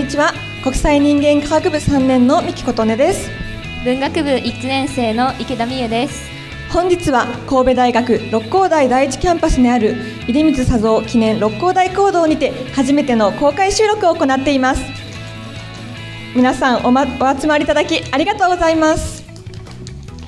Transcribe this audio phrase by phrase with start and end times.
[0.00, 0.32] にちは。
[0.64, 3.28] 国際人間科学部3年の三木琴音です。
[3.84, 6.30] 文学部1年生の池田美優です。
[6.72, 9.96] 本日は神戸大学六甲台第一キャンパスにある
[10.26, 14.80] 出光佐三記念六甲台講堂にて初めての公開収録を行っています。
[16.34, 19.22] 皆さんお,、ま、お集まりいただきありがとうございます。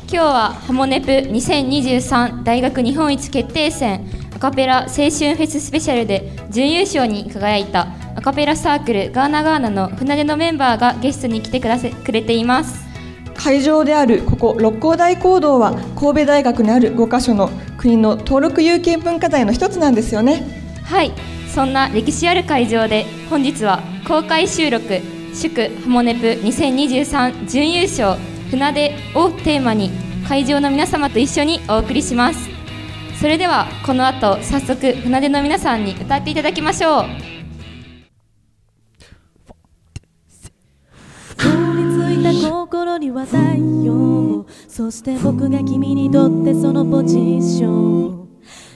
[0.06, 12.84] 今日はハモネプ2023大学日本一決定戦アカペラ青春フェススペシャルで準優勝に輝いたアカペラサークルガーナガーナの船出のメンバーがゲストに来てくだせくれています。
[13.34, 20.42] 会場であるここ六甲台講堂は神戸大学にある5カ所の国の登録有形文化財の一つなんですよね。
[20.84, 21.12] はい。
[21.52, 25.00] そんな歴史ある会場で本日は公開収録
[25.34, 28.18] 祝ハモネプ2023準優勝
[28.50, 29.90] 船出をテーマに
[30.26, 32.48] 会場の皆様と一緒にお送りします。
[33.20, 37.31] それではこの後早速船出の皆さんに歌っていただきましょう
[41.76, 43.36] りついた心には太
[43.84, 48.22] 陽そして僕が君にとってそのポジション。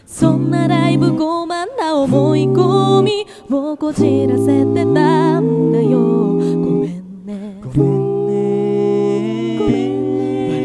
[0.06, 5.98] そんなだいぶ傲慢な思い込みをこじらせてたんだよ。
[5.98, 7.60] ごめんね。
[7.62, 9.58] ごめんね。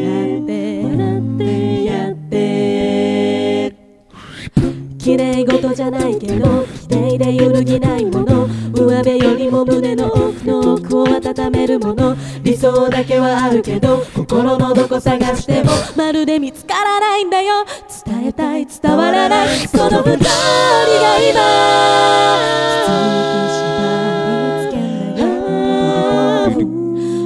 [0.04, 2.32] 笑って笑って。
[4.98, 8.48] 綺麗事じゃないけど綺麗で揺るぎないもの。
[8.72, 10.08] 上辺よりも胸の
[10.44, 12.16] の奥を温めるもの。
[12.42, 17.64] 理想だけはあるけど心のどこ探してもまるで見つからないんだよ。
[18.04, 22.52] 伝えたい伝わらないその二人が今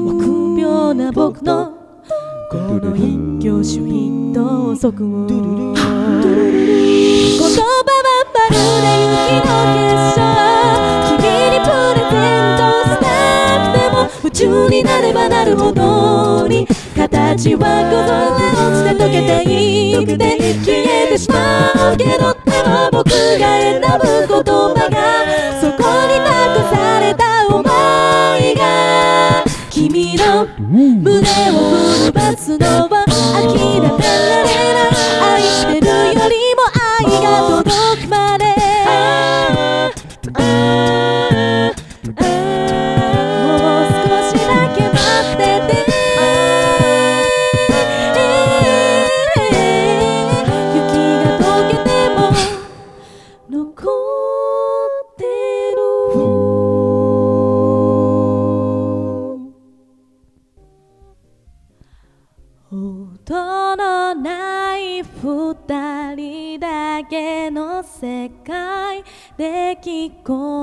[0.04, 1.72] 臆病な僕の
[2.50, 5.74] この一挙手一投足を 言
[7.54, 9.10] 葉はまるで雪
[9.46, 10.35] の結晶
[14.36, 18.04] 中になればなるほどに形は崩
[18.36, 20.12] れ落ちて溶けていって
[20.62, 23.14] 消えてしまうけどでも僕が
[23.56, 23.86] 選ぶ
[24.28, 24.94] 言葉が
[25.58, 27.62] そこに託された思
[28.36, 31.24] いが君の胸を
[31.96, 32.95] 震わすのは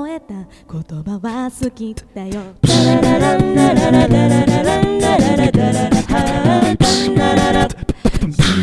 [0.03, 0.43] 聞こえた言
[1.01, 2.41] 葉は好きだよ。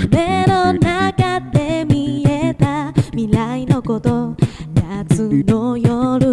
[0.02, 4.36] 夢の中で見えた未来のこと
[4.74, 6.29] 夏の夜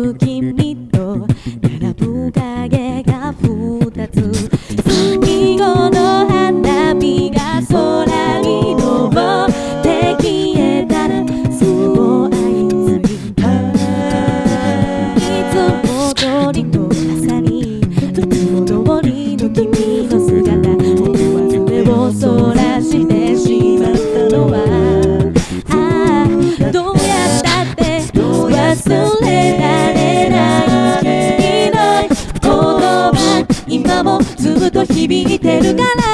[35.08, 36.07] 響いてるから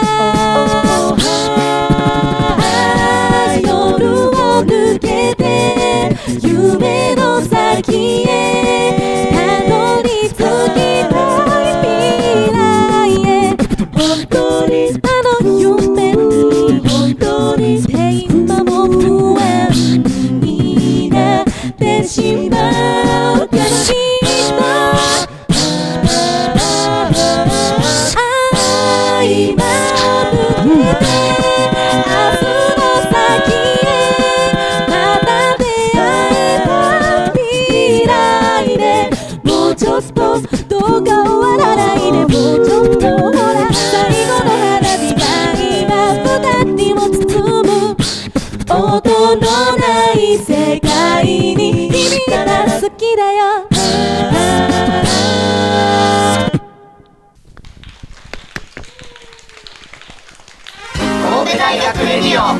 [61.57, 62.59] 大学レディオ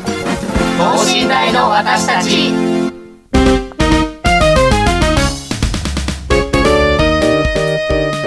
[0.78, 2.52] 等身大の私たち。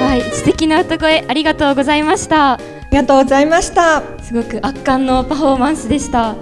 [0.01, 2.53] はい素敵な歌声ありがとうございました。
[2.55, 2.59] あ
[2.91, 4.03] りがとうございました。
[4.23, 6.35] すごく圧巻のパフォーマンスでした。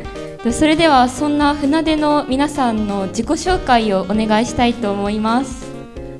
[0.44, 5.73] でそれではそんな船出の皆さんの自己紹介をお願いしたいと思います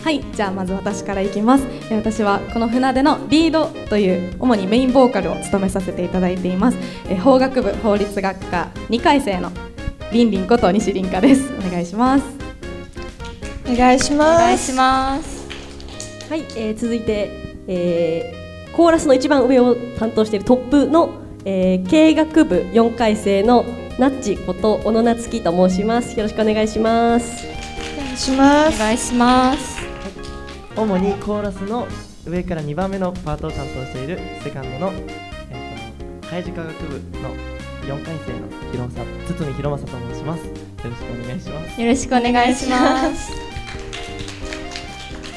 [0.05, 1.65] はい、じゃあまず私からいきます。
[1.65, 6.79] えー私はこの船出のリードという主にメインボーカルを務めさせていただいています。
[7.09, 9.51] えー法学部法律学科2回生の
[10.12, 11.51] りんりんこと西凛香です。
[11.55, 12.25] お願いします。
[13.67, 15.47] お願いしおます願いします
[16.29, 17.31] はい、えー続いて、
[17.67, 21.15] えーコーラスの一番上を担当しているトップの、
[21.47, 23.65] えー経営学部4回生の
[23.99, 26.15] ナッチこと小野夏樹と申します。
[26.19, 27.47] よろしくお願いします。
[27.97, 29.94] お願いしますお願いします
[30.76, 31.87] 主にコーラスの
[32.26, 34.93] 上から2番目のパートを担当しているセカンドの、
[35.50, 37.31] えーと、開示科学部の
[37.85, 40.44] 4回生の広さ堤広正と申します。
[40.47, 40.50] よ
[40.91, 41.81] ろしくお願いします。
[41.81, 43.32] よろしくお願いします。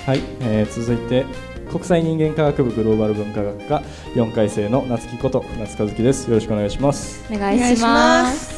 [0.07, 1.25] はい、えー続いて
[1.69, 3.83] 国際人間科学部グローバル文化学科
[4.15, 6.29] 4回生の夏木こと夏和樹です。
[6.29, 7.23] よろしくお願いします。
[7.29, 8.57] お願いします。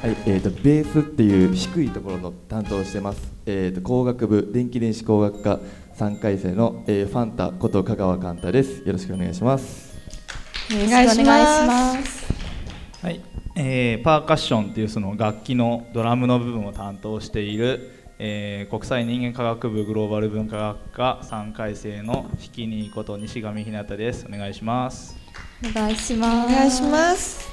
[0.00, 5.60] はい、えー、とベースっていう低いところの担当をしてます、えー、と工学部電気電子工学科
[6.00, 8.78] 3回生の、えーファンタこと香川寛太です。
[8.86, 9.94] よろしくお願いします。
[10.70, 12.32] よろしくお願いします。
[13.02, 13.20] はい、
[13.54, 24.24] えーパーカッションっていうその楽器のドラムの部分を担当している、えー国際人間科学部グローバル文化学科3回生のひきにこと西上ひなたです。
[24.26, 25.18] お願いします。
[25.62, 26.46] お願いします。
[26.46, 27.46] お願いします。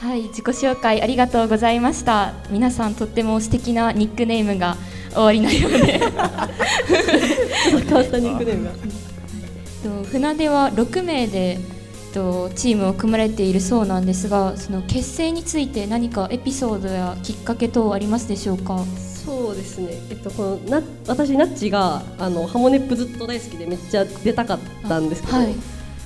[0.00, 2.32] はい、自己紹介ありがとうございました。
[2.48, 4.78] 皆さんとっても素敵なニックネームが
[5.12, 6.00] 終わりなようで。
[8.02, 8.70] 変わったニックネームが。
[10.02, 11.58] と船出は6名で
[12.12, 18.84] とチームを組まれているそうなんですが、その結成について何かエピソードやきっかけ等ありますでしょうか？
[19.24, 19.88] そうですね。
[20.10, 24.58] えっとこのな私ナッチがあのハモネップずっと大好きでめっちゃ出たかっ
[24.88, 25.54] たんですけど、はい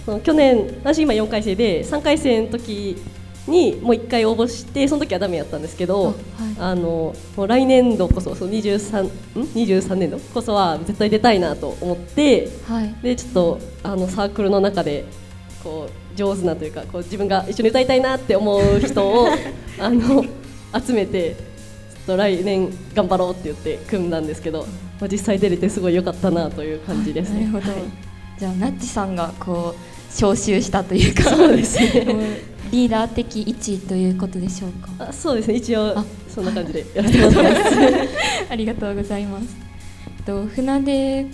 [0.05, 2.97] その去年私今4回生で3回生の時
[3.47, 6.15] にもう1回応募してその時はダメやったんですけど、
[6.59, 9.09] あのもう来年度こそその23ん
[9.55, 12.95] ？23年度こそは絶対出たいなと思って、はい。
[13.03, 15.05] でちょっとあのサークルの中で
[15.63, 19.29] こう上手なというかこう自分が一緒に歌いたいなって思う人を
[19.79, 20.25] あの
[20.87, 21.37] 集めてちょ
[22.03, 24.67] っと来年頑張ろうって言って組んだんですけど、
[25.01, 27.47] まあ、実際出れてすごい良かったなという感じですね。
[27.47, 27.73] なるほど。
[27.73, 27.81] はい。
[28.39, 34.89] じゃあナッチさんがこう招集したというか、そうですね リーダー的位置ということでしょうか？
[35.11, 35.95] あそうですね一応
[36.29, 37.77] そんな感じでやらせてもらってます。
[38.51, 39.49] ありがとうございます。
[40.27, 41.27] と船出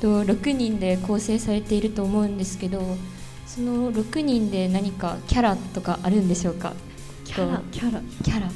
[0.00, 2.96] と6人で構成されていると思うんですけど、
[3.46, 6.72] その6人で何かキャラとかあるんでしょうか？
[7.24, 7.60] キャラ？
[7.72, 8.00] キャラ？
[8.22, 8.48] キャラ。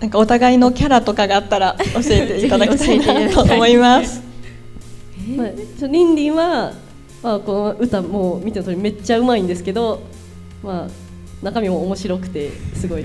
[0.00, 4.20] なんかお互いのキャラとかがあったら教えていただきたいなと思います。
[5.36, 5.48] まあ、
[5.78, 6.72] ちょリンリンは、
[7.22, 10.00] まあ、この歌もう見ての通りめっちゃうまいんですけど、
[10.62, 11.07] まあ、
[11.42, 13.04] 中身も面白くてすごい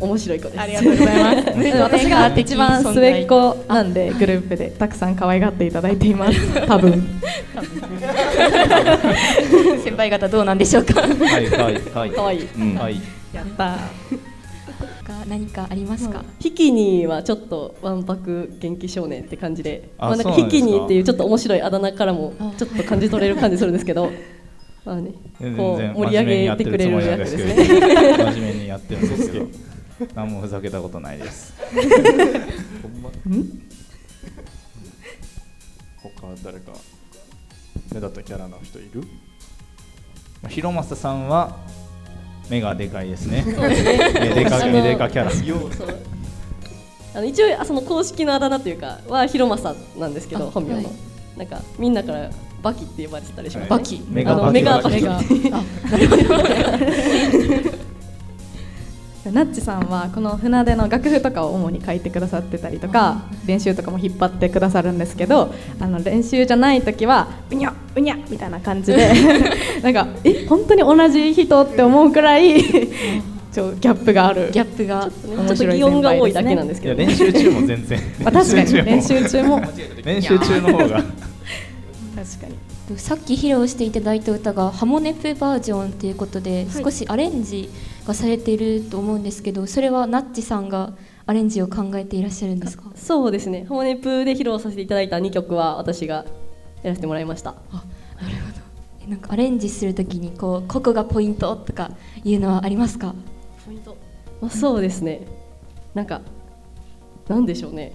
[0.00, 0.60] 面白い子です。
[0.60, 1.48] ありがとうございます。
[1.80, 6.38] 私が一番末っ子なんでグループでたくさん可愛がっていただいています。
[6.66, 7.02] 多分。
[9.82, 11.00] 先輩方どうなんでしょうか？
[11.00, 11.06] は
[11.40, 13.00] いはいはい可愛いうんはい
[13.32, 13.78] やったが
[15.28, 16.24] 何かありますか？
[16.38, 24.10] ヒキニーはちょっとわんぱく元気少年って感じで、あまあ、なんかヒキニーっていうちょっと面白いあだ名からもちょっと感じ取れる感じするんですけど、
[24.88, 27.54] まあね、全こう然盛り上げてくれる役です真ね。
[28.40, 29.46] 面目にやってるんですけど。
[30.14, 31.52] 何もふざけたことないです。
[36.02, 36.10] 他
[36.42, 36.72] 誰か
[37.92, 39.04] 目立ったキャラの人いる？
[40.48, 41.58] 広正さんは
[42.48, 43.42] 目がでかいですね。
[43.42, 43.98] そうですね。
[44.20, 45.30] 目でかあの目でかキャラ。
[45.30, 45.44] そう
[47.14, 50.94] あの一応あその公式のあだ名というかは広政なんですけど本名の、は
[51.36, 51.38] い。
[51.40, 52.30] なんかみんなから
[52.62, 54.02] バキって呼ばれてたりします、ね、バキ。
[54.08, 54.52] メガバキ。
[54.52, 55.02] メガバキ。
[55.02, 55.62] メガあ
[59.32, 69.12] ナッチさんはこの船出の楽譜とかを主に書いてくださってたりとか練習とかも引っ張ってくださるんですけどあの練習じゃない時はうにゃうにゃみたいな感じで
[69.82, 72.62] なんかえ本当に同じ人って思うくらい
[73.52, 74.50] ちょギャップがある。
[74.52, 78.00] ギャップが面白い先輩ですねいや練習中も全然。
[78.22, 79.62] まあ確かに練習中も。
[80.04, 81.02] 練習中の方が
[82.24, 82.98] 確かに。
[82.98, 86.82] さっき披露していただいた歌がハモネプバージョンということで、はい。
[86.84, 87.68] 少しアレンジ
[88.06, 90.94] がされていると思うんですけどそれはナッチさんが
[91.26, 92.90] アレンジを考えていらっしゃるんですか？
[92.94, 93.66] そうですね。
[93.68, 96.24] ハモネプで披露させていただいた2曲は私が
[96.82, 97.54] やらせてもらいました。
[99.02, 101.90] えなんかアレンジするときにこうここがポイントとか
[102.24, 103.14] いうのはありますか？
[103.66, 103.96] ポイント。
[104.40, 105.20] まあ、そうですね。
[105.94, 106.22] なんか
[107.28, 107.92] なんでしょうね。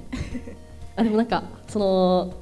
[0.96, 2.34] あでもなんかその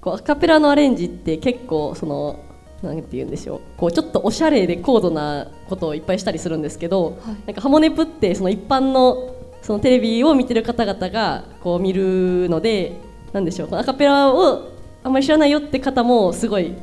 [0.00, 2.44] こうアカペラのアレンジって結構その
[2.82, 3.60] なんて言うんでしょう。
[3.76, 12.98] こうちょっとおしゃれで高度なことをいっぱいしたりするんですけど、なんかハモネプってその一般のそのテレビを見てる方々がこう見るので
[13.32, 13.68] なんでしょう。
[13.68, 14.70] このアカペラを
[15.02, 16.74] あんまり知らないよって方もすごい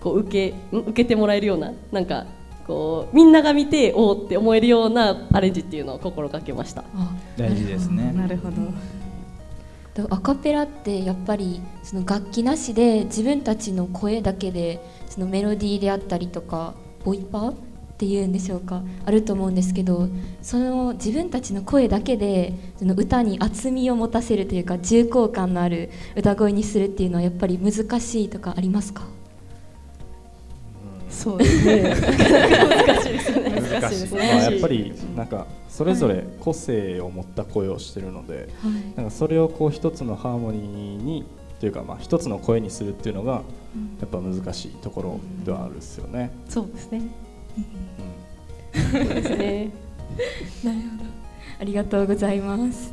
[0.00, 2.26] こう受けん受けてもらえるようななんか
[2.66, 6.82] こうみんなが見ておおって思えるようなアレンジっていうのを心がけました。
[7.36, 8.12] 大事ですね。
[8.12, 8.56] なるほど。
[8.56, 8.62] で
[10.10, 16.74] アカペラってやっぱりその楽器なしで自分たちの声だけでそのメロディーであったりとか
[17.04, 17.54] ボイパーっ
[17.96, 20.08] ていうんでしょうかあると思うんですけど
[20.42, 29.04] その自分たちの声だけでその歌に厚みを持たせるというか重厚感のある歌声にするっていうのはやっぱり難しいとかありますか？
[31.08, 33.43] そうですね難しいですね。
[33.80, 38.48] 難しいまあ、やっぱりなんかそれぞれ個性を持った声をしてるので、
[38.96, 41.24] なんかそれをこう一つのハーモニーに
[41.60, 43.42] というかまあ一つの声にするっていうのが
[44.00, 46.30] やっぱ難しいところではあるですよね。
[46.48, 47.02] そうですね。
[48.92, 49.70] そうですね。
[50.62, 51.04] なるほど。
[51.60, 52.92] ありがとうございます。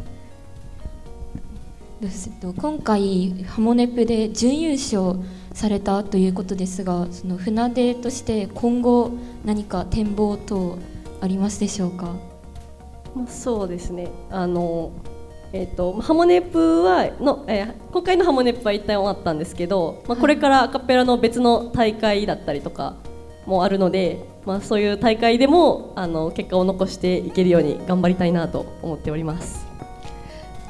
[2.00, 2.30] です？
[2.34, 5.20] えっと今回ハモネプで準優勝
[5.54, 9.12] されたということですがその船出として今後
[9.46, 10.78] 何か展望等
[11.22, 12.16] ありますでしょうか？
[13.16, 14.10] まあ、そうですね。
[14.30, 14.92] あの
[15.54, 22.96] えー、とハモネプはの、えー今回のハモネプは一旦終わったんですけど、まあ、これからアカペラの別の大会だったりとか
[23.46, 29.71] もあるので、まあ、そういう大会でもあの結果を残していけるように頑張りたいなと思っております。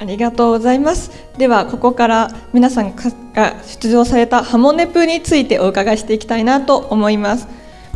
[0.02, 1.12] ありがとうございます。
[1.38, 7.48] ではここから皆さんが出場されたハモネプについてお伺いしていきたいなと思います。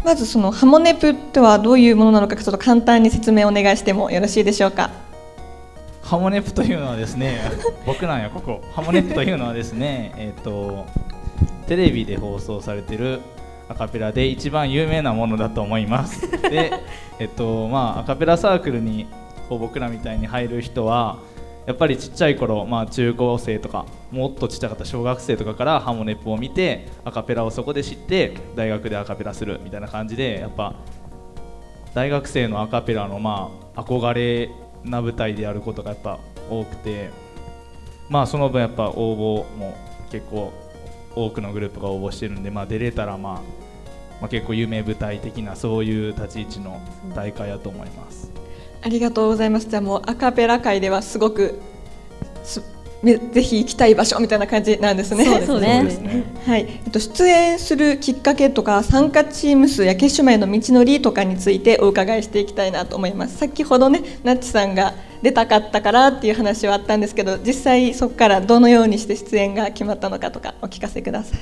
[0.03, 4.91] まずそのハモネプとはどういうものなのかちょっと簡単に説明をお願いしてもよろしいでしょうか？
[6.03, 7.39] ハモネプというのはですね
[7.87, 10.85] 僕なんやここハモネプというのはですね えっ、と
[11.67, 13.19] テレビで放送されてる
[13.67, 16.71] アカペラで一番有名なものだと思います で
[17.17, 19.07] えっとまあアカペラサークルに
[19.49, 21.17] こう僕らみたいに入る人は
[21.65, 30.75] やっぱりちっちゃい頃、まあ、中高生とかもっとちっちゃかった小学生とかからハモネプを見てアカペラをそこで知って大学でアカペラするみたいな感じでやっぱ
[31.95, 34.51] 大学生のアカペラのまあ憧れ
[34.83, 36.19] な舞台でやることがやっぱ
[36.49, 37.09] 多くて
[38.09, 39.75] まあその分やっぱ応募も
[40.11, 40.53] 結構
[41.15, 43.41] 多くのグループが応募してるんでまあ出れたらまあ、
[44.21, 46.79] まあ、結構有名舞台的なそういう立ち位置の
[47.15, 48.31] 大会やと思います。
[48.85, 49.67] ありがとうございます。
[49.67, 51.59] じゃあもうアカペラ界ではすごく
[52.43, 52.61] す
[53.01, 55.25] めぜひ行きたい場所みたいな感じなんですね。
[55.25, 63.37] そうですねはい、えっと出演するきっかけとか参加チーム数や決勝までの道のりとかについてお伺いしていきたいなと思います。
[63.37, 71.39] 先ほどねナッチさんが出たかったからっていう話はあったんですけど、実際そこからどのようにして出演が決まったのかとかお聞かせください。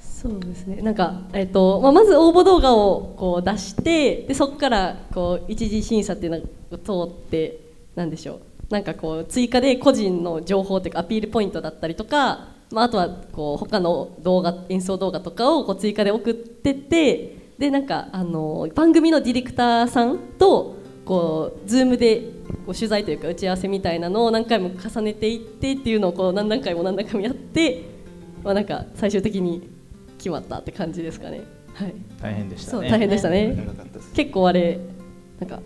[0.00, 6.40] そうですねなんか、えっとまあ、まず応募動画をこう出してでそこからこう一次審査っていうのを
[6.78, 7.60] 通って
[7.94, 22.20] なんでしょうなんかこう追加で個人の情報というかアピールポイントだったりとか、まあ、あとはこう他の動画演奏動画とかをこう追加で送ってってでなんかあの番組のディレクターさんとこう Zoom で
[22.64, 27.82] こう取材というか打ち合わせみたいなのを何回も重ねていってっていうのをこう何段階も何段階もやって、
[28.44, 29.68] まあ、なんか最終的に
[30.18, 31.42] 決まったって感じですかね。
[31.74, 31.94] はい。
[32.20, 34.12] 大変でしたそうね大変でしたね長かったです。
[34.12, 34.78] 結構あれ
[35.40, 35.60] なんか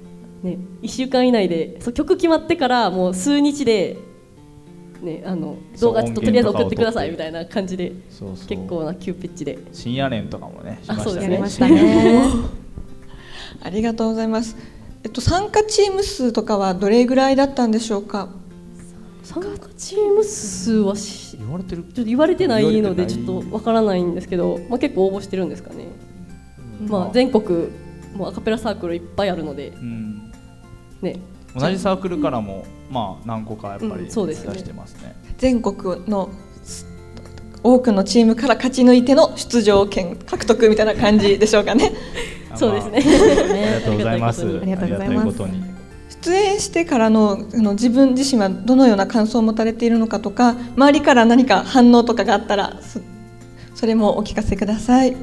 [0.45, 3.97] ね1週間以内でそう曲決まってからもう数日で
[5.03, 8.49] ねあの動画ちょっととりあえず送ってくださいみたいな感じでそうそう。
[8.49, 9.59] 結構な急ピッチで。
[9.73, 11.71] 深夜練とかもねしまあそうしたですね。
[11.71, 12.23] ね。
[13.63, 14.57] ありがとうございます。
[15.03, 18.29] えっと参加チーム数とかはどれぐらいだったんでしょうか？
[19.23, 21.83] 参加チーム数はし言われてる。
[21.83, 25.87] ちょっと言われてないのでちょっとわからないんですけど、まあ、結構応募してるんですかね、
[26.87, 27.69] まあ、全国
[28.17, 30.24] もうアカペラサークルいっぱいあるので、うん
[31.05, 31.21] ね、
[31.55, 35.15] 同じサークルからもまあ何個かやっぱりうん出そうですよねしてますね。
[35.39, 36.31] 全国の
[37.63, 41.93] 多くのチームから勝ち抜いての出場権獲得みたいな感じでしょうかね。
[42.55, 44.43] そうですね ありがとうございます。
[44.43, 45.39] ありがとうございます。
[46.25, 53.03] 出演してからのあの自分自身はどのような感想を持たれているのかとか周りから何か反応とかがあったらす
[53.75, 55.15] それもお聞かせください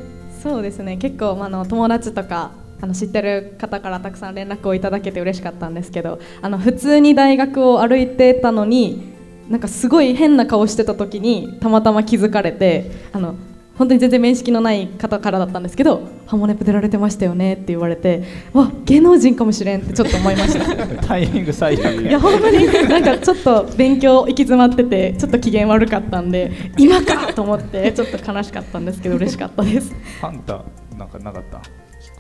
[0.44, 9.12] そうですね結構、まあ、あの友達とかあの知ってる方からたくさん連絡をいただけて嬉しかったんですけどあの普通に大学を歩いてたのに
[9.50, 13.36] なんかすごい変な顔してた時にたまたま気づかれてあの
[13.78, 18.24] 本当に全然面識のない方からだったんですけど「ハモネプ出られてましたよね」って言われて
[18.54, 20.88] わ芸能人かもしれんってちょっと思いました。
[21.08, 29.92] タイミング最悪いや本当になんかちょっと勉強行き詰まっててちょっと機嫌悪かったんで今かと思ってちょっと悲しかったんですけど嬉しかったです。
[30.20, 30.64] ファンタ
[30.98, 31.62] なんかなかった？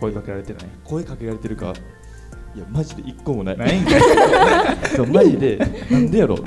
[0.01, 0.63] 声かけられてない。
[0.83, 1.73] 声かけられてるか。
[2.53, 3.57] いやマジで一個もない。
[3.57, 4.01] ないんかい。
[4.95, 5.57] そうマジで。
[5.89, 6.37] なんでやろ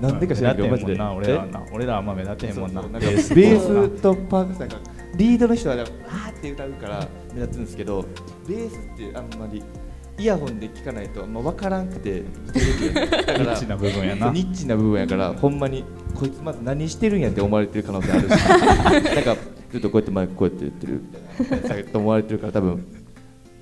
[0.00, 0.96] なんでか知らんけどマジで。
[0.96, 1.62] な俺らはな。
[1.72, 2.82] 俺らはあんま目立てへんもんな。
[2.82, 3.16] ベー
[3.60, 4.76] スとパークスなんか
[5.14, 8.04] リードの人はわーって歌うから目立つんですけど
[8.46, 9.62] ベースってあんまり
[10.18, 12.24] イヤホンで聞かないとま分からんくて
[13.24, 14.30] だからニッチな部分やな。
[14.30, 15.84] ニッチな部分やからほんまに
[16.14, 18.30] こいつまず何してるんやって思われてる可能性あるし。
[19.14, 19.36] なんか
[19.70, 21.02] ちょっとこうやってマイクこうやって言ってる。
[21.38, 22.98] みたいなと思われてるから多分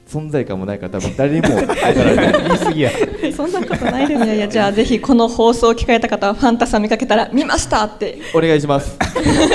[0.08, 2.90] 存在感もないから多分誰にも言い過ぎや
[3.34, 8.18] そんなことないですいやいやじゃあぜひこの放送を聞かれた方はファンタさん見かけたら見ましたって。
[8.34, 8.96] お願いします。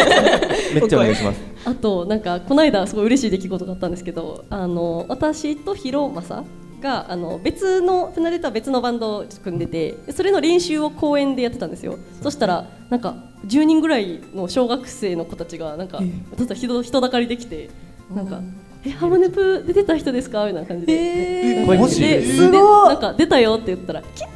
[0.76, 1.40] めっちゃお願いします。
[1.64, 6.44] あとなんかこの間すごい嬉しい出来事があったんですけどあの私とヒロマサ
[6.82, 11.98] があの別の船出とは別のバンドを組んでてでそれの練習を公園でやってたんですよ。
[12.22, 13.16] そしたらなんか
[13.48, 17.70] 10人ぐらいの小学生の子たちがなんかちょっと人人だかりできて
[18.14, 18.42] なんか
[18.86, 22.18] 「えハモネプ出てた人ですか?」みたいな感じで、えでマジで？
[22.18, 24.30] ですでなんか出たよって言ったら「キャー!」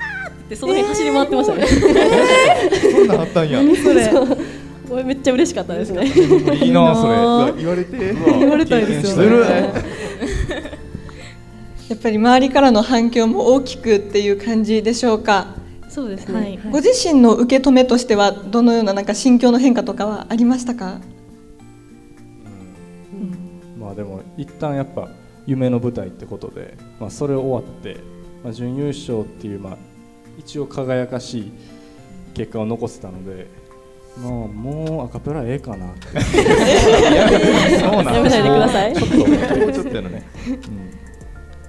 [0.46, 3.60] ってその辺走り回ってましたね、そんなんあったんや。
[3.76, 4.10] それ。
[4.88, 6.06] これめっちゃ嬉しかったですね。
[6.06, 7.54] いいなそれ。
[7.58, 7.84] 言われ。
[7.84, 9.74] て言われたいですよね
[11.90, 15.56] やっぱり周りからの反響も大きくっていう感じでしょうか？
[15.88, 16.60] そうですね、はい。
[16.72, 21.00] ご自身の受け止めとしてはどのようななんか心境の変化とかはありましたか？
[23.78, 25.10] まあでも一旦やっぱ
[25.46, 27.98] 夢の舞台ってことで、まあ、それ終わって、
[28.44, 29.78] まあ、準優勝っていう、まあ、
[30.40, 31.52] 一応輝かしい
[32.34, 33.48] 結果を残せたので、
[34.18, 36.08] まあ、もうアカペラええかなって。
[37.80, 38.94] そうなんやめないでください。
[39.60, 40.24] もうちょっとやのね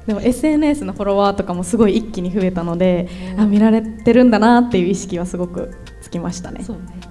[0.07, 6.63] でも SNS のフォロワーとかもすごい一気に増えたのであ見られてるんだなっていう意識はすごくつきましたね。
[6.63, 7.06] そうね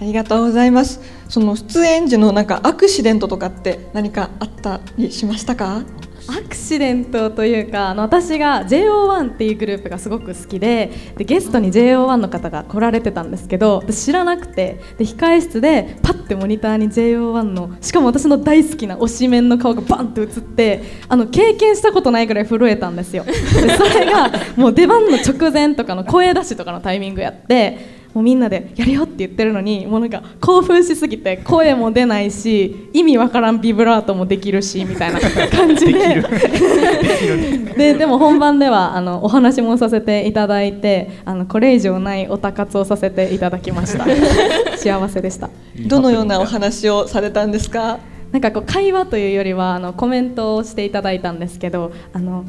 [0.00, 1.00] ありがとうございます。
[1.28, 5.82] その出演時のなんかアクシデントとかって何かあったりしましたか？
[6.26, 23.24] アクシデントというかあの私が JO1 っていうグループがすごく好きででゲストに JO1 の方が来られてたんですけど知らなくてで控え室でパッてモニターに JO1 のしかも私の大好きな推しメンの顔がバンって映ってあの経験したことないぐらい震えたんですよ。
[23.24, 23.34] で
[23.76, 36.22] それがもう出番の直前とかの声出しとかのタイミングやってもうみんなでやるよって言ってるのにもうなんか興奮しすぎて声も出ないし意味わからんビブラートもできるしみたいな感じで。
[37.76, 44.04] で でも本番ではあのお話もさせていただいてあのこれ以上ないおたかつをさせていただきました。
[44.78, 45.50] 幸せでした。
[45.86, 47.98] どのようなお話をされたんですか？
[48.32, 52.44] なんかこう会話というよりはあのコメントをしていただいたんですけどあの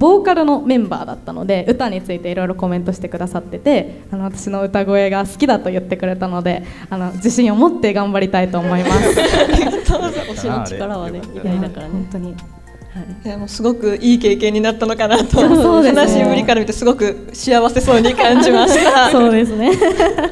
[0.00, 9.20] ボーカルのメンバーだったので歌についていろいろコメントしてくださっててあの私の歌声が好きだと言ってくれたのであの自信を持って頑張りたいと思います。
[9.20, 11.92] 推しの力はね偉大だからね。
[11.92, 12.30] 本当に。
[12.30, 13.28] い。
[13.28, 15.36] やもうすごくいい経験になったのかなと。
[15.36, 16.00] そうですね。
[16.00, 19.10] 話ぶりから見てすごく幸せそうに感じました。
[19.12, 19.72] そうですね。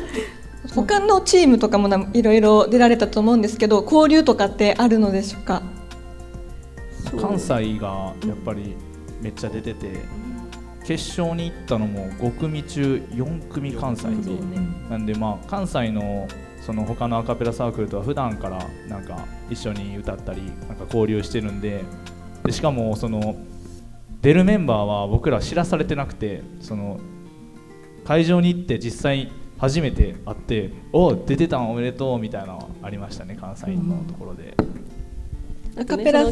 [0.74, 5.62] 他のチームとかもないろいろ出られたと思うんですけど交流とかってあるのでしょうか？
[7.20, 8.76] 関西がやっぱり
[9.20, 10.00] めっちゃ出てて
[10.84, 14.08] 決勝に行ったのも5組中4組関西
[14.88, 16.26] なんでまあ関西の
[16.60, 21.84] その他のアカペラサークルとは普段からなんか一緒に歌ったりなんか交流してるんで
[22.44, 23.36] でしかもその
[24.22, 26.98] 出るメンバーは僕ら知らされてなくてその
[28.04, 34.54] 会場に行って実際初めて会って「お出てたんおめでとう」みたいなのはありましたね関西のところで。
[35.78, 36.22] アカペラ。
[36.22, 36.24] あ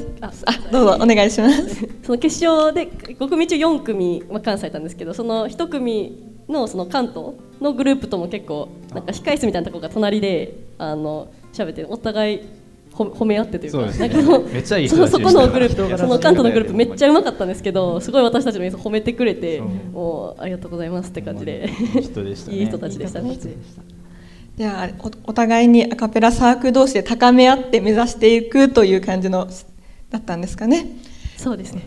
[0.47, 1.89] あどうぞお願いします。
[2.03, 12.41] その決勝で5組中4組、まあ、関西いたんですけどその1組のその関東のグループとも結構なんか控室みたいなところが隣であの喋ってお互い
[12.93, 13.99] ほ褒め合ってというかね。
[13.99, 20.41] なんかそのめっちゃいい人たちそのそこのグループその関東のグループめっちゃうまかったんですけどすごい私たちの演奏褒めてくれてもう。
[20.41, 21.71] ありがとうございますって感じで。
[21.95, 22.57] いい人でしたね。
[22.59, 23.21] いい人たちでした。
[23.21, 23.39] ね。
[24.57, 29.47] じゃあおお互いにアカペラサークル同士で高め合って目指していくという感じの
[30.11, 30.87] だったんですかね。
[31.37, 31.83] そうですね。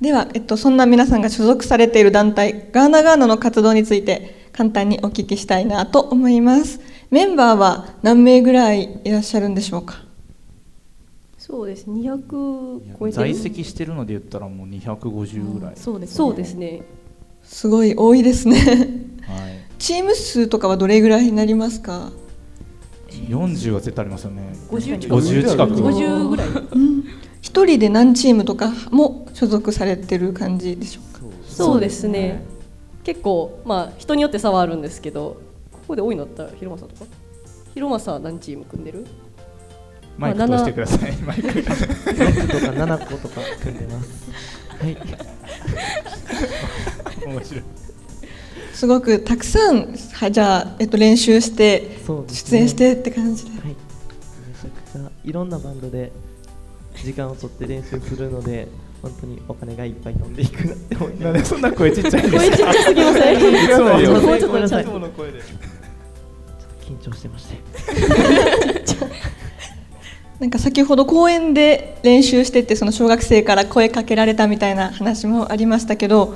[0.00, 6.80] では、えっと、そんな皆さんが所属されている団体ガーナガーナの活動について簡単にお聞きしたいなと思います。
[7.10, 10.04] メンバーは何名ぐらいいらっしゃるんでしょうか？
[11.38, 16.82] そうです200超えて在籍してるので言ったらもう250ぐらい、そうですそうですね。
[17.42, 18.56] すごい多いですね。
[19.22, 22.12] はい、チーム数とかはどれぐらいになりますか
[23.10, 24.54] ？40は絶対ありますよね。
[24.70, 25.16] 50近く。
[25.16, 25.74] 50近く。
[25.74, 26.48] 50ぐらい。
[27.40, 31.26] 一人で何チームとかも所属されてる感じでしょうか？
[31.48, 32.44] そうですね。
[33.02, 35.42] 結構まあ人によって差はあるんですけど
[35.72, 37.10] ここで多いのだったら広政とか？
[37.74, 39.04] 広政何チーム組んでる？
[40.16, 41.12] マイク通してください。
[41.16, 41.62] マイク6
[42.46, 44.30] とか7個とか組んでます。
[44.78, 44.96] はい。
[47.26, 47.64] 面白い
[48.72, 56.10] すごくたくさんはじゃあ、えっと、練習して出演してって感じで、はい、めちゃくちゃいろんなバンドで
[56.96, 58.68] 時間を取って練習するので
[59.02, 62.50] 本当にお金がいっぱい飛んでいくなって思いなんでそんな声ちっちゃいんですか？
[62.50, 63.40] 声ちっちゃすぎません？
[64.10, 64.84] もうちょっとごめんなさい。
[64.84, 64.90] 緊
[67.00, 67.56] 張してまして。
[70.40, 76.34] なんか先ほど公園で練習しててその小学生から声かけられたみたいな話もありましたけど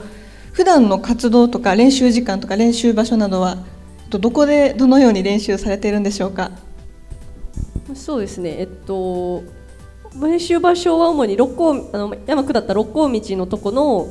[0.57, 3.59] 普段の活動とか練習時間とか練習場所などは
[4.05, 6.51] えっとどこでどのように練習されているんでしょうか？
[7.95, 8.57] そうですね。
[8.59, 9.43] えっと
[10.19, 14.09] 練習場所は主に六甲あの山下った六甲道のとこの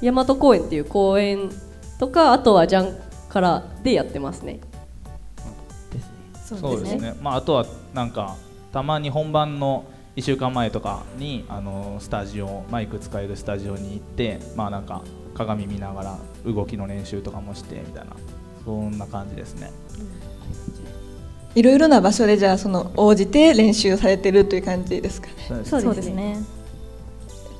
[0.00, 1.50] 大和公園っていう公園
[1.98, 2.96] とかあとはジャン
[3.28, 4.60] カラでやってますね。
[5.90, 6.58] ですね。
[6.60, 7.14] そうですね。
[7.20, 8.36] まああとはなんか
[8.72, 15.02] たまに本番の1週間前とかにあのスタジオマイク使えるスタジオに行ってまあなんか
[15.34, 18.16] 鏡見ながら動きの練習とかもしてみたいな。
[18.64, 19.72] そんな感じですね。
[21.54, 25.28] いろいろな場所でじゃあその応じて練習されてるという感じですか？
[25.28, 25.64] ね。
[25.64, 26.38] そうですね。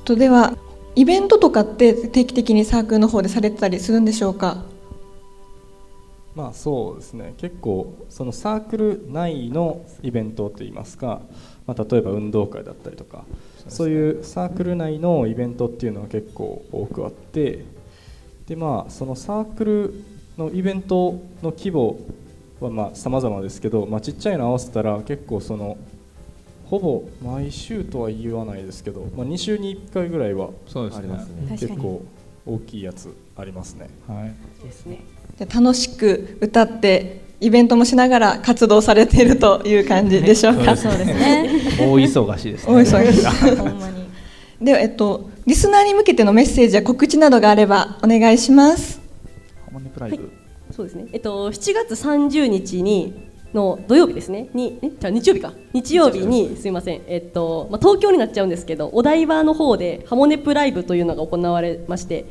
[0.05, 0.57] とでは
[0.95, 4.63] イベントとかって定期的にサークルの方でされてたりするんでしょうか？
[6.35, 7.35] まあそうですね。
[7.37, 11.21] 結構そのサークル内のイベントといいますか、
[11.67, 13.25] まあ、例えば運動会だったりとか
[13.67, 17.63] そういうサークル内のイベントっていうのは結構多くあって
[18.47, 19.93] でまあそのサークル
[20.37, 21.99] のイベントの規模
[22.59, 25.77] はまあ様々ですけど、まあ、ちっちゃいの合わせたら結構その
[26.65, 30.99] ほぼ毎週とは言わないですけど、まあ、2週に1回ぐらいはそうですね。
[30.99, 31.35] ありますね。
[31.41, 31.59] 確かに。
[31.59, 32.05] 結構
[32.45, 33.89] 大きいやつありますね。
[34.07, 34.65] はい。
[34.65, 35.03] ですね。
[35.53, 40.75] 楽しく歌ってイベントもしながら活動されているという感じでしょうか。
[40.77, 44.03] そうですね 大忙しいですね大忙しい ほんまに
[44.61, 49.01] では、えっと、リスナーに向けてのメッセージや告知などがあればお願いします。
[49.65, 50.31] ハモネプライブ、
[50.71, 51.07] そうですね。
[51.11, 53.13] えっと7月30日に
[53.53, 54.47] の土曜日ですね。
[54.53, 55.53] にえじゃあ日曜日か。
[55.73, 57.01] 日曜日にすいません。
[57.07, 62.25] えっとまあ東京になっちゃうんですけど、お台場の方でハモネプライブというのが行われまして、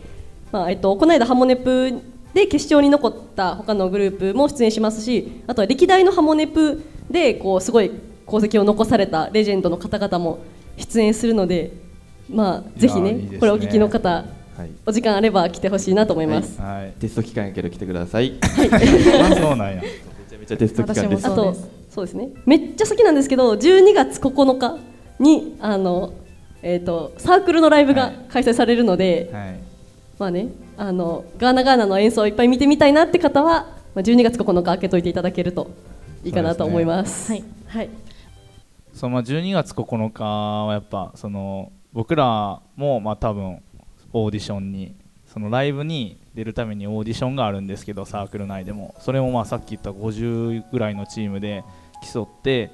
[0.52, 2.00] まあえっとこの間ハモネプ
[2.34, 7.90] で決勝に残った他のグループも出演しますし、あとは歴代のハモネプでこうすごい
[8.26, 10.38] 功績を残されたレジェンドの方々も
[10.76, 11.72] 出演するので、
[12.30, 13.38] まあぜひねね。
[13.38, 14.24] これお聞きの方。
[14.56, 14.70] はい。
[14.86, 16.60] お時間あれば来てほしいなと思います。
[16.60, 16.92] はい。
[17.00, 18.38] テスト期間やけど来てください。
[18.42, 19.82] あそうなんや。
[19.82, 19.88] め
[20.28, 21.26] ちゃめちゃテスト期間です。
[21.26, 21.54] あと
[21.90, 22.30] そうですね。
[22.46, 24.78] めっちゃ好きなんですけど12月9日
[25.18, 26.14] にあの、
[26.62, 29.71] えー、とサークルのライブが開催されるので、はい
[30.22, 35.68] まあねあのガーナガーナの演奏をいっぱい見てみたいなって方は、まあ、12月9日開けといていただけると
[36.22, 37.32] いいかなと思います。
[37.32, 37.44] はい。
[37.66, 37.90] はい。
[38.94, 43.64] そのまあ12月9日はやっぱその僕らもまあ多分
[44.12, 44.94] オーディションに
[45.26, 48.94] そのライブに出るためにオーディションがあるんですけどサークル内でも。
[49.00, 51.64] それもまあさっき言った50ぐらいのチームで
[52.12, 52.70] 競って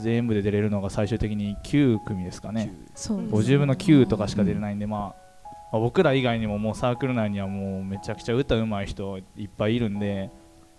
[0.00, 2.72] 全部で出れるのが最終的に9組ですかね。
[2.94, 5.21] そう50分の9とかしか出れないんで、まあ、
[5.72, 10.30] まあ僕ら以外にももうサークル内にはもうめちゃくちゃ歌うまい人いっぱいいるんで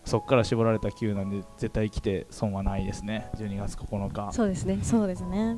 [0.05, 3.29] そこから絞られた9なんで絶対来て損はないですね。
[3.37, 4.31] 12月9日。
[4.33, 4.79] そうですね。
[4.83, 5.57] そうですね。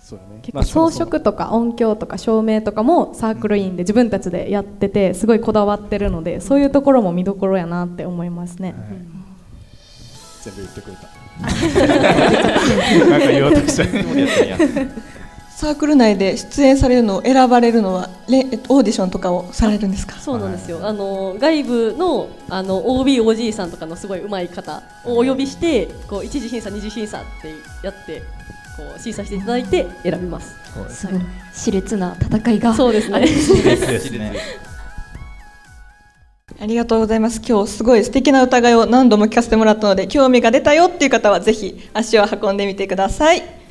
[0.00, 0.40] そうだね。
[0.42, 8.74] 結構装飾とか音響とか照明とかもサークルインで自分たちでやっててすごいこだわってるのでそういうところも見どころやなって思いますね、
[10.42, 11.08] 全部言ってくれた。
[13.08, 13.84] なんか言おうとした
[15.62, 20.18] サークル内で出演されるのを選ばれるのはレえっとオーディションとかをされるんですか？
[20.18, 27.54] そうなんですよ、あの外部のあの OBOG さんとかのすごい上手い方をお呼びしてこう一次審査二次審査って
[27.86, 28.22] やって
[28.76, 30.56] こう審査していただいて選びます。
[30.88, 31.20] すごい。
[31.54, 32.74] 熾烈な戦いが。
[32.74, 34.32] そうですねですね。
[36.60, 37.40] ありがとうございます。
[37.48, 43.61] 今日すごい素敵な歌声を何度も聞かせてもらったので、興味が出たよっていう方はぜひ足を運んでみてください。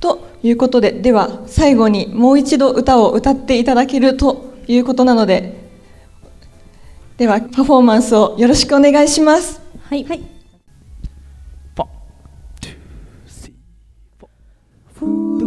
[0.00, 5.68] ということででは最後にもう一度歌を歌っていただけるということなので
[7.16, 9.60] ではパフォーマンスをよろしくお願いします。
[9.88, 10.38] はい、はい
[15.00, 15.37] Ooh.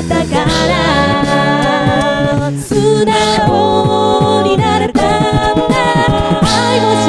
[0.00, 0.34] ったか
[0.68, 0.74] ら
[2.58, 5.72] 素直になれたんだ
[6.42, 7.06] 愛をし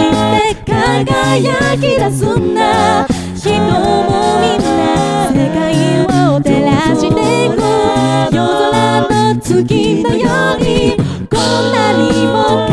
[0.56, 5.64] て輝き出すんだ人もみんな世界
[6.02, 6.06] を
[6.40, 7.06] 照らして
[7.46, 7.54] いく
[8.34, 8.74] 夜空
[9.34, 10.24] の月のよ
[10.56, 10.98] うに
[11.30, 11.40] こん
[11.72, 12.65] なにも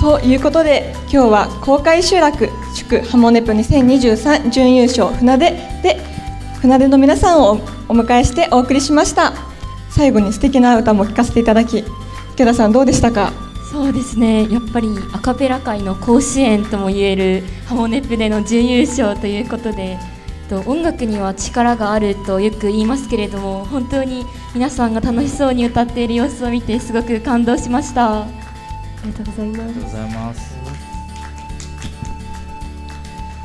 [0.00, 5.50] ということで今日は公開集落祝ハモネプ2023準優勝船出
[5.82, 6.00] で
[6.62, 7.58] 船出の皆さんをお
[7.92, 9.34] 迎えしてお送りしました。
[9.90, 11.84] 最後に素敵な歌も聴かせていただき
[12.32, 13.30] 池田さんどうでしたか？
[13.70, 14.50] そうですね。
[14.50, 19.98] やっぱりアカペラ界の甲子園ともいえるハモネプでの準優勝ということで
[20.66, 28.24] 音楽には力があるとよく言いますけれども本当に皆さんが楽しそうに歌っている様子を見てすごく感動しました。
[29.02, 29.62] ありがとうございます。
[29.62, 30.54] ありがとうございます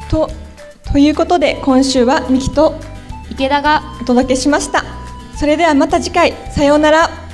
[0.09, 0.29] と
[0.91, 2.79] ということで今週はミキと
[3.29, 4.85] 池田がお届けしました。
[5.35, 6.33] それではまた次回。
[6.51, 7.24] さようなら